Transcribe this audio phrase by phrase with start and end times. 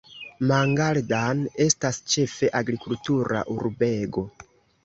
[0.51, 4.29] Mangaldan estas ĉefe agrikultura urbego.